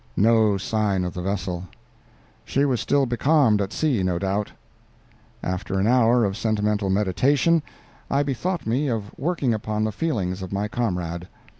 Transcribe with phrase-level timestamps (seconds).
[0.17, 1.67] No sign of the vessel.
[2.43, 4.51] She was still becalmed at sea no doubt.
[5.43, 7.61] After an hour of sentimental meditation,
[8.09, 11.27] I bethought me of working upon the feelings of my comrade.